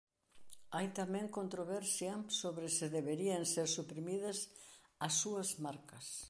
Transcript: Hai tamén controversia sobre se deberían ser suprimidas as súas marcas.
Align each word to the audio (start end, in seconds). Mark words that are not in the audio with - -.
Hai 0.75 0.87
tamén 0.99 1.33
controversia 1.37 2.13
sobre 2.41 2.67
se 2.77 2.87
deberían 2.97 3.43
ser 3.53 3.67
suprimidas 3.77 4.37
as 5.05 5.13
súas 5.21 5.49
marcas. 5.65 6.05